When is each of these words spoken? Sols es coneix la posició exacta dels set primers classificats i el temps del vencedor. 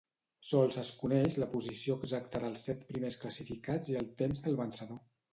Sols 0.45 0.77
es 0.83 0.91
coneix 1.01 1.35
la 1.41 1.47
posició 1.51 1.97
exacta 2.05 2.41
dels 2.43 2.63
set 2.69 2.81
primers 2.93 3.17
classificats 3.25 3.93
i 3.93 3.99
el 4.01 4.09
temps 4.23 4.43
del 4.47 4.57
vencedor. 4.63 4.99